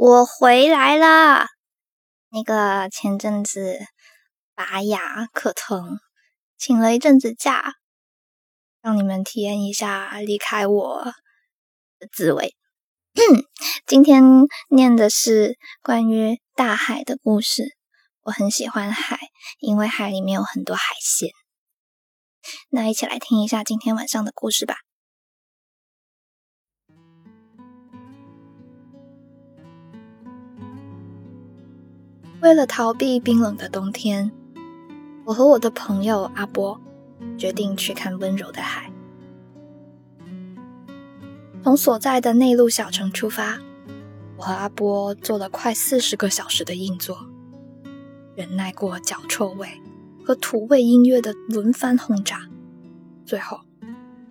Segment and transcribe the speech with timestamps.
[0.00, 1.48] 我回来啦！
[2.28, 3.80] 那个前阵子
[4.54, 5.98] 拔牙可疼，
[6.56, 7.74] 请了一阵子假，
[8.80, 11.12] 让你们体验一下离开我
[11.98, 12.54] 的滋味。
[13.88, 14.22] 今天
[14.70, 17.76] 念的是关于大海的故事。
[18.22, 19.18] 我很喜欢海，
[19.58, 21.30] 因为海里面有很多海鲜。
[22.70, 24.76] 那一起来听一下今天晚上的故事吧。
[32.40, 34.30] 为了逃避冰冷的冬天，
[35.24, 36.80] 我和我的朋友阿波
[37.36, 38.92] 决定去看温柔的海。
[41.64, 43.58] 从所在的内陆小城出发，
[44.36, 47.26] 我和阿波坐了快四十个小时的硬座，
[48.36, 49.68] 忍耐过脚臭味
[50.24, 52.48] 和土味音乐的轮番轰炸，
[53.26, 53.60] 最后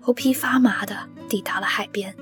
[0.01, 2.15] 头皮发麻的抵达了海边。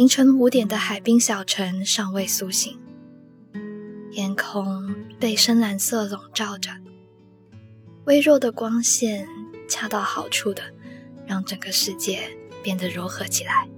[0.00, 2.80] 凌晨五点的海滨小城尚未苏醒，
[4.10, 6.70] 天空被深蓝色笼罩着，
[8.06, 9.28] 微弱的光线
[9.68, 10.62] 恰到好处的
[11.26, 13.68] 让整个世界变得柔和起来。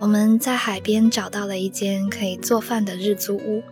[0.00, 3.62] 我们在海边找到了一间可以做饭的日租屋，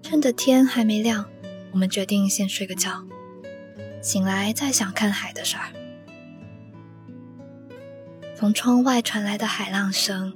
[0.00, 1.26] 趁着天还没亮，
[1.72, 3.04] 我们决定先睡个觉，
[4.00, 5.79] 醒来再想看海的事儿。
[8.40, 10.32] 从窗外传来的海浪声，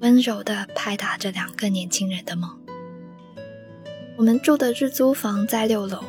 [0.00, 2.58] 温柔地拍打着两个年轻人的梦。
[4.16, 6.02] 我们住的日租房在六楼，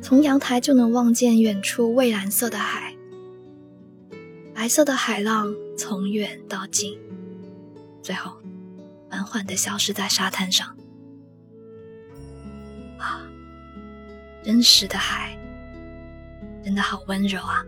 [0.00, 2.96] 从阳台就能望见远处蔚蓝色的海，
[4.54, 6.98] 白色的海浪从远到近，
[8.02, 8.38] 最后
[9.10, 10.66] 缓缓地消失在沙滩上。
[12.96, 13.20] 啊，
[14.42, 15.36] 真实的海，
[16.64, 17.62] 真的好温柔啊！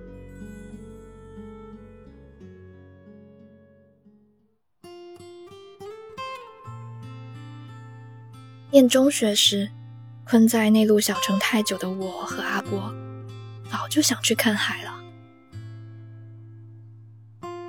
[8.70, 9.70] 念中学时，
[10.26, 12.94] 困在内陆小城太久的我和阿波，
[13.70, 14.94] 早就想去看海了。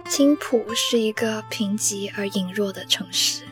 [0.09, 3.43] 青浦是一个贫瘠而隐弱的城市，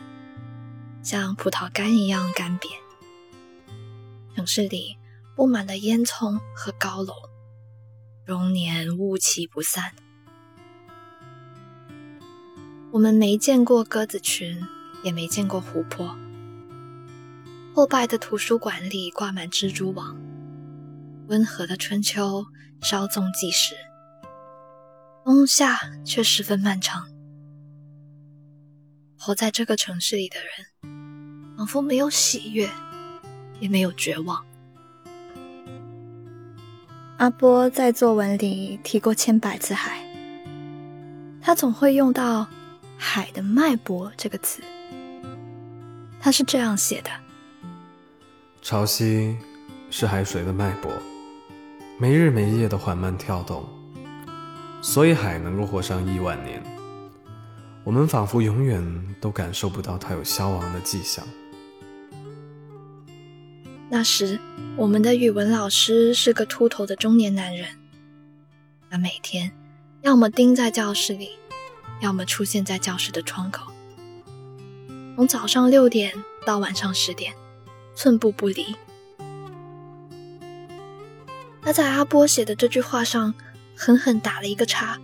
[1.02, 2.68] 像葡萄干一样干瘪。
[4.36, 4.98] 城市里
[5.34, 7.14] 布满了烟囱和高楼，
[8.26, 9.94] 终年雾气不散。
[12.90, 14.62] 我们没见过鸽子群，
[15.02, 16.14] 也没见过湖泊。
[17.78, 20.20] 破败的图书馆里挂满蜘蛛网，
[21.28, 22.44] 温和的春秋
[22.80, 23.76] 稍纵即逝，
[25.24, 27.06] 冬夏却十分漫长。
[29.16, 32.68] 活在这个城市里的人，仿佛没有喜悦，
[33.60, 34.44] 也没有绝望。
[37.18, 40.04] 阿波在作文里提过千百次海，
[41.40, 42.44] 他总会用到
[42.98, 44.64] “海的脉搏”这个词。
[46.18, 47.10] 他是这样写的。
[48.68, 49.34] 潮汐
[49.90, 50.92] 是海水的脉搏，
[51.98, 53.66] 没日没夜的缓慢跳动，
[54.82, 56.62] 所以海能够活上亿万年。
[57.82, 61.26] 我们仿佛永远都感受不到它有消亡的迹象。
[63.88, 64.38] 那时，
[64.76, 67.70] 我们的语文老师是个秃头的中年男人，
[68.90, 69.50] 他每天
[70.02, 71.30] 要么盯在教室里，
[72.02, 73.72] 要么出现在教室的窗口，
[75.16, 76.12] 从早上六点
[76.44, 77.32] 到晚上十点。
[77.98, 78.76] 寸步不离。
[81.60, 83.34] 他在阿波写的这句话上
[83.74, 84.96] 狠狠打了一个叉，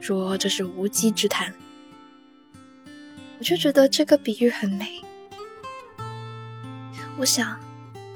[0.00, 1.54] 说这是无稽之谈。
[3.38, 5.00] 我却觉得这个比喻很美。
[7.18, 7.56] 我想，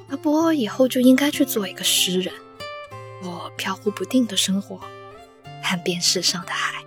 [0.08, 2.34] 阿波以后就应该去做一个诗人，
[3.22, 4.80] 过飘忽不定的生活，
[5.62, 6.81] 看遍世上的海。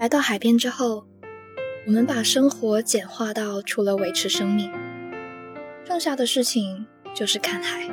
[0.00, 1.06] 来到海边之后，
[1.86, 4.72] 我们把生活简化到除了维持生命，
[5.86, 7.86] 剩下的事情就是看海。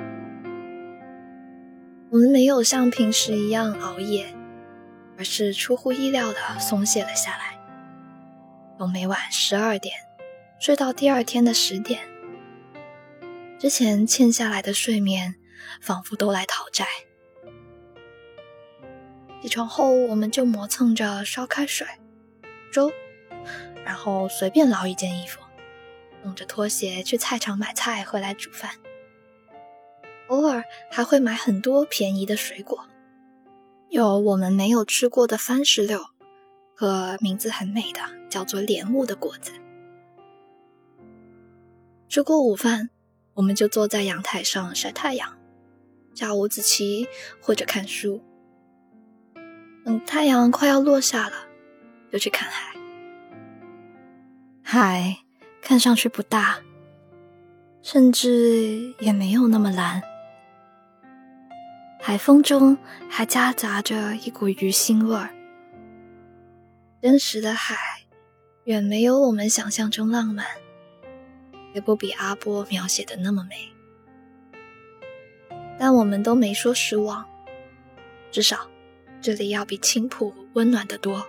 [2.10, 4.34] 我们没有像平时一样熬夜，
[5.18, 7.60] 而是出乎意料的松懈了下来，
[8.78, 9.94] 从每晚十二点
[10.62, 12.00] 睡到第二天的十点。
[13.60, 15.36] 之前欠下来的睡眠，
[15.82, 16.86] 仿佛都来讨债。
[19.42, 21.88] 起床后，我们就磨蹭着烧开水、
[22.72, 22.92] 粥，
[23.86, 25.40] 然后随便捞一件衣服，
[26.24, 28.72] 弄着拖鞋去菜场买菜回来煮饭。
[30.28, 32.86] 偶尔还会买很多便宜的水果，
[33.90, 36.04] 有我们没有吃过的番石榴
[36.76, 39.54] 和名字很美的叫做莲雾的果子。
[42.10, 42.90] 吃过午饭，
[43.36, 45.38] 我们就坐在阳台上晒太阳，
[46.14, 47.08] 下五子棋
[47.40, 48.22] 或者看书。
[49.88, 51.48] 等太阳快要落下了，
[52.12, 52.78] 就去看海。
[54.62, 55.16] 海
[55.62, 56.60] 看上去不大，
[57.82, 60.02] 甚至也没有那么蓝。
[62.02, 62.78] 海风中
[63.10, 65.30] 还夹杂着一股鱼腥味儿。
[67.02, 67.78] 真实的海
[68.66, 70.46] 远没有我们想象中浪漫，
[71.74, 73.72] 也不比阿波描写的那么美。
[75.80, 77.26] 但我们都没说失望，
[78.30, 78.70] 至少
[79.22, 81.26] 这里要比青浦温暖得多。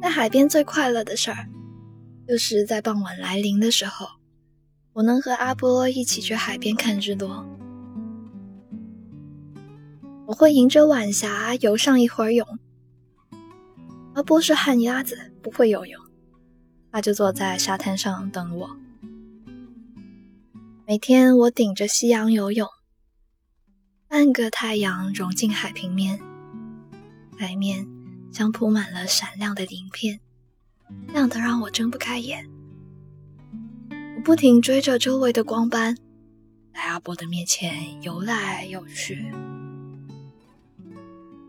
[0.00, 1.48] 在海边最快乐的事儿。
[2.28, 4.04] 就是在傍晚来临的时候，
[4.94, 7.46] 我能和阿波一起去海边看日落。
[10.26, 12.44] 我会迎着晚霞游上一会儿泳。
[14.14, 16.02] 阿波是旱鸭子，不会游泳，
[16.90, 18.76] 他就坐在沙滩上等我。
[20.88, 22.68] 每天我顶着夕阳游泳，
[24.06, 26.20] 半个太阳融进海平面，
[27.36, 27.84] 海面
[28.32, 30.20] 像铺满了闪亮的鳞片。
[31.12, 32.48] 亮得让我睁不开眼，
[34.16, 35.96] 我不停追着周围的光斑，
[36.72, 39.26] 在阿波的面前游来游去。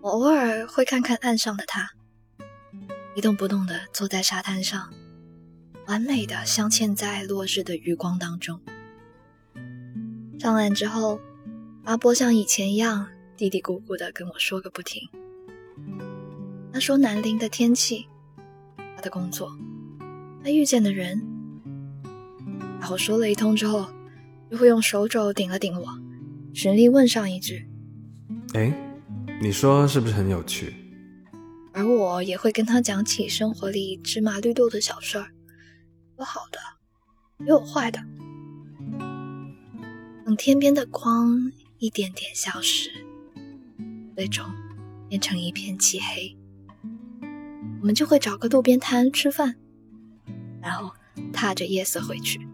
[0.01, 1.92] 我偶尔会看看岸上的他，
[3.16, 4.92] 一动不动地坐在沙滩上，
[5.86, 8.60] 完美的镶嵌在落日的余光当中。
[10.47, 11.19] 上岸之后，
[11.83, 13.05] 阿波像以前一样
[13.35, 15.01] 嘀嘀咕咕的跟我说个不停。
[16.71, 18.07] 他说南陵的天气。
[18.95, 19.51] 他的工作，
[20.41, 21.21] 他遇见的人，
[22.79, 23.88] 然后说了一通之后，
[24.49, 25.85] 就会用手肘顶了顶我，
[26.53, 27.67] 循例问上一句
[28.55, 28.73] ：“哎，
[29.41, 30.73] 你说是不是很有趣？”
[31.75, 35.27] 而我也会跟他讲起生活里芝麻绿豆的小事儿，
[36.17, 36.59] 有好的，
[37.39, 37.99] 也有坏的。
[40.27, 42.89] 等天边的光一点点消失，
[44.13, 44.45] 最终
[45.07, 46.35] 变成一片漆黑。
[47.79, 49.56] 我们就会找个路边摊吃饭，
[50.62, 50.91] 然后
[51.31, 52.45] 踏着夜色回去。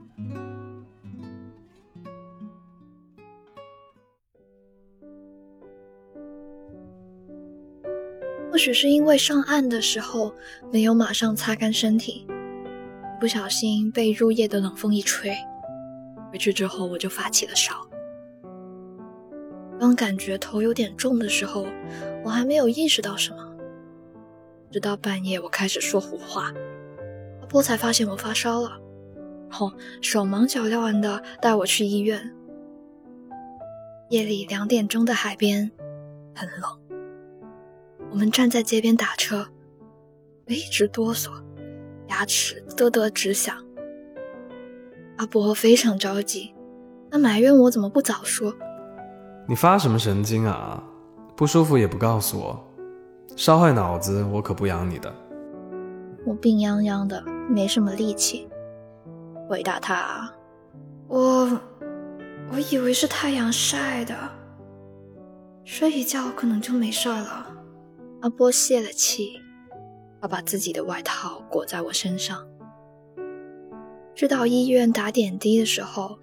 [8.51, 10.35] 或许是因为上岸的时候
[10.71, 12.27] 没有马上擦干身体，
[13.19, 15.35] 不小心被入夜的冷风一吹，
[16.33, 17.87] 回去之后我就发起了烧。
[19.79, 21.67] 当感觉头有点重的时候，
[22.25, 23.55] 我还没有意识到什么。
[24.71, 26.51] 直到半夜，我开始说胡话，
[27.39, 28.69] 阿波才发现我发烧了，
[29.47, 29.71] 然后
[30.01, 32.33] 手忙脚乱的带我去医院。
[34.09, 35.69] 夜里两点钟的海边
[36.33, 36.97] 很冷，
[38.09, 39.45] 我们站在街边打车，
[40.47, 41.29] 我一直哆嗦，
[42.07, 43.63] 牙齿嘚嘚直响。
[45.17, 46.53] 阿伯非常着急，
[47.11, 48.53] 他埋怨我怎么不早说。
[49.47, 50.83] 你发什么神经啊？
[51.35, 52.59] 不舒服也不告诉我。
[53.35, 55.13] 烧坏脑子，我可不养你的。
[56.25, 58.47] 我病殃殃的，没什么力气
[59.49, 60.31] 回答他。
[61.07, 61.59] 我
[62.51, 64.15] 我以为是太阳晒的，
[65.63, 67.47] 睡一觉可能就没事了。
[68.21, 69.39] 阿波泄了气，
[70.21, 72.37] 他把自己的外套裹在我身上。
[74.15, 76.17] 去到医院打点滴的时候，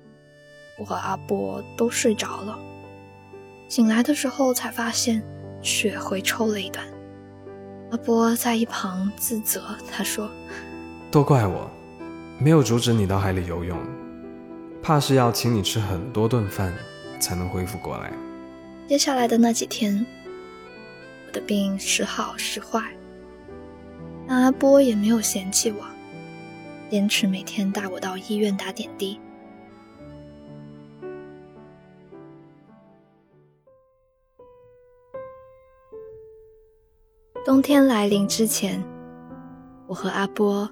[0.78, 2.58] 我和阿波都睡着了。
[3.68, 5.22] 醒来的时候才发现
[5.62, 6.84] 血回抽了一段。
[7.90, 10.30] 阿波在一旁自责，他说
[11.10, 11.68] ：“都怪我，
[12.38, 13.76] 没有阻止你到海里游泳，
[14.80, 16.72] 怕是要请你吃很多顿饭
[17.18, 18.12] 才能恢复过来。”
[18.86, 20.06] 接下来的那几天，
[21.26, 22.92] 我的病时好时坏，
[24.26, 25.84] 但阿波也没有嫌弃我，
[26.90, 29.20] 坚持每天带我到医院打点滴。
[37.44, 38.82] 冬天来临之前，
[39.86, 40.68] 我和阿波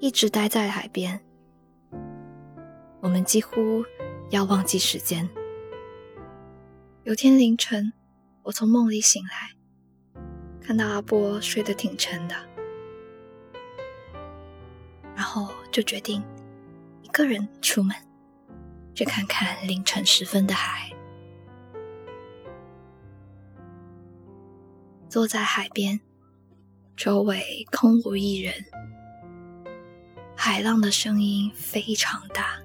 [0.00, 1.20] 一直待在海边。
[3.00, 3.84] 我们几乎
[4.30, 5.28] 要忘记时间。
[7.04, 7.92] 有天凌晨，
[8.42, 10.20] 我从梦里醒来，
[10.60, 12.34] 看到阿波睡得挺沉的，
[15.72, 16.22] 就决定
[17.02, 17.96] 一个人出门，
[18.94, 20.92] 去看看凌晨时分的海。
[25.08, 26.00] 坐在海边，
[26.94, 28.54] 周围空无一人，
[30.36, 32.60] 海浪的声音非常大，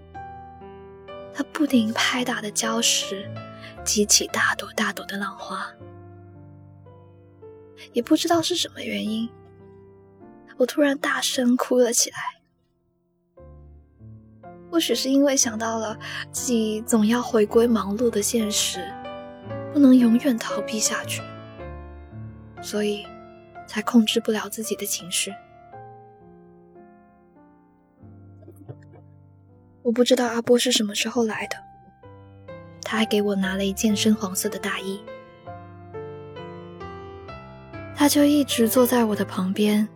[1.33, 3.29] 它不停拍打的礁石，
[3.83, 5.65] 激起大朵大朵的浪花。
[7.93, 9.29] 也不知道是什么原因，
[10.57, 12.36] 我突然大声哭了起来。
[14.77, 15.97] 或许是因为想到了
[16.31, 18.79] 自己总要回归忙碌的现实，
[19.73, 21.19] 不能永远逃避下去，
[22.61, 23.03] 所以
[23.65, 25.33] 才控制不了自己的情绪。
[29.81, 31.57] 我不知道阿波是什么时候来的，
[32.83, 35.01] 他还给我拿了一件深黄色的大衣。
[37.95, 39.89] 他就一直坐在我的旁边，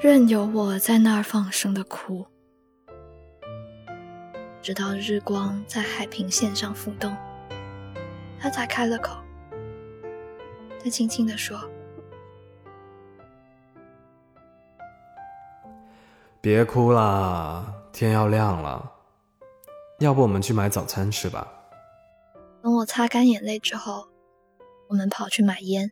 [0.00, 2.24] 任由我在那儿放声的哭，
[4.62, 7.16] 直到日光在海平线上浮动，
[8.38, 9.16] 他才开了口。
[10.82, 11.58] 他轻轻地说
[16.40, 18.92] ：“别哭啦，天要亮了，
[19.98, 21.46] 要不我们去买早餐吃吧。”
[22.62, 24.08] 等我擦干眼泪之后，
[24.88, 25.90] 我们跑去买烟。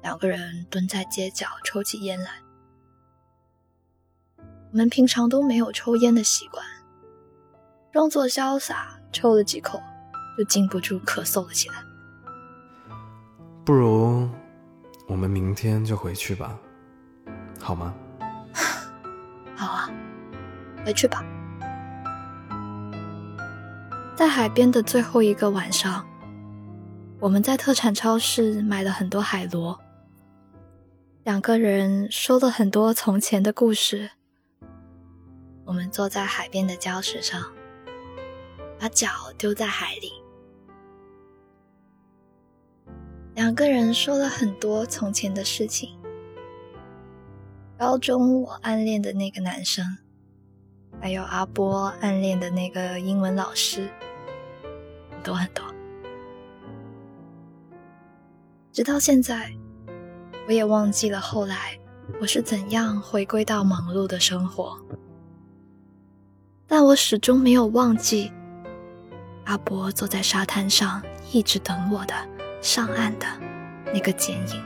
[0.00, 2.42] 两个人蹲在街角抽起烟来。
[4.70, 6.64] 我们平常都没有抽烟的习惯，
[7.94, 9.80] 装作潇洒，抽了几口，
[10.36, 11.76] 就禁不住咳嗽了起来。
[13.64, 14.28] 不如
[15.06, 16.58] 我们明天就回去吧，
[17.60, 17.94] 好吗？
[19.54, 19.88] 好啊，
[20.84, 21.24] 回去吧。
[24.16, 26.04] 在海边的最后一个晚上，
[27.20, 29.78] 我们在特产超市买了很多海螺。
[31.22, 34.10] 两个人说了很多从前的故事。
[35.64, 37.40] 我们坐在海边的礁石上，
[38.78, 40.12] 把脚丢在海里。
[43.34, 45.98] 两个人说了很多从前的事情。
[47.76, 49.84] 高中我暗恋的那个男生，
[51.00, 53.88] 还有阿波暗恋的那个英文老师，
[55.10, 55.64] 很多很多。
[58.72, 59.50] 直到现在。
[60.46, 61.80] 我也忘记了后来
[62.20, 64.78] 我是怎样回归到忙碌的生活，
[66.66, 68.30] 但我始终没有忘记
[69.44, 72.14] 阿伯坐在沙滩上一直等我的
[72.62, 73.26] 上岸的
[73.92, 74.64] 那个剪影。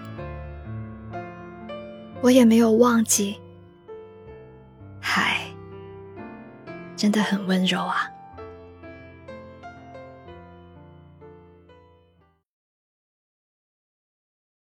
[2.23, 3.41] 我也没有忘记
[5.01, 5.53] 海
[6.97, 8.11] 真的很温柔啊。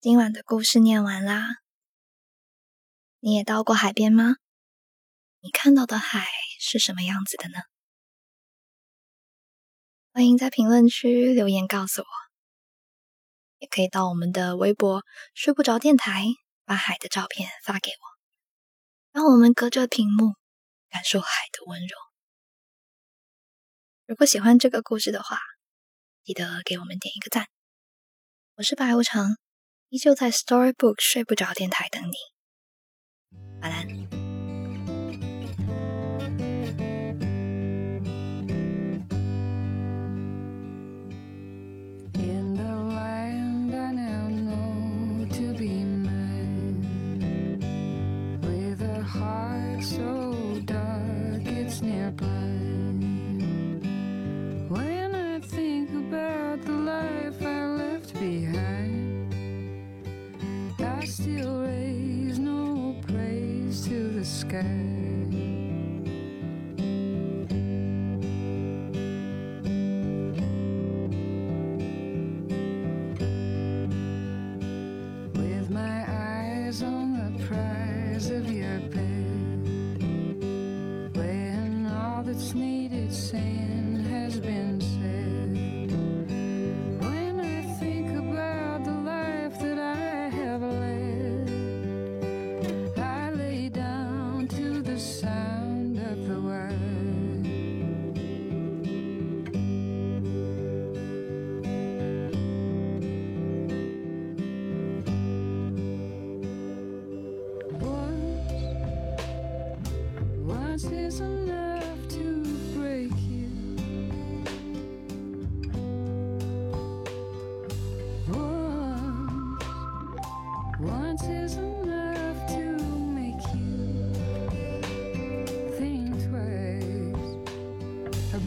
[0.00, 1.62] 今晚的故事念完啦，
[3.20, 4.36] 你也到过海边吗？
[5.40, 6.26] 你看到的海
[6.60, 7.73] 是什么样子的呢？
[10.16, 12.06] 欢迎在评论区留言告诉我，
[13.58, 15.02] 也可以到我们的微博
[15.34, 16.26] “睡不着电台”
[16.64, 18.06] 把海的照片发给我，
[19.10, 20.34] 让我们隔着屏幕
[20.88, 21.96] 感受海的温柔。
[24.06, 25.40] 如果喜欢这个故事的话，
[26.22, 27.48] 记得给我们点一个赞。
[28.54, 29.36] 我是白无常。
[29.88, 32.14] 依旧在 Storybook 睡不着电台等你，
[33.62, 34.03] 晚安。
[52.04, 53.80] airplane.
[54.68, 59.34] When I think about the life I left behind,
[60.78, 64.93] I still raise no praise to the sky.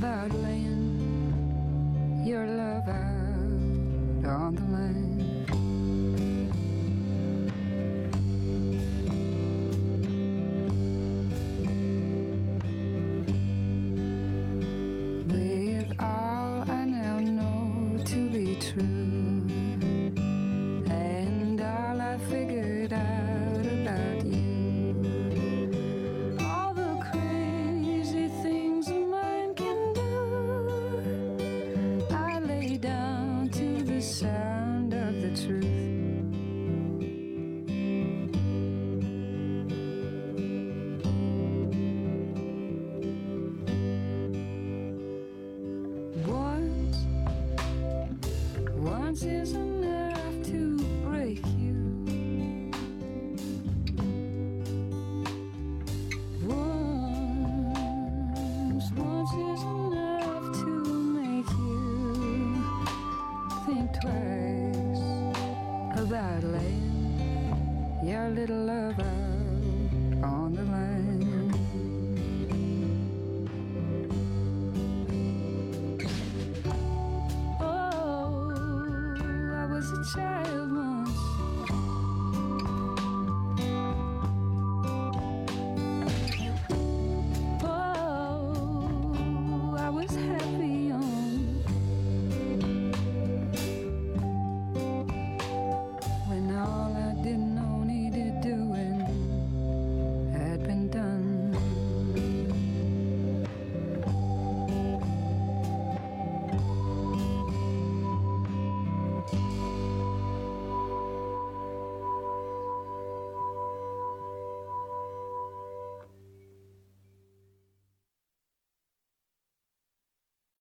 [0.08, 0.67] badly